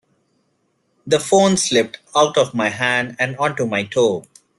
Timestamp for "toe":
3.83-4.25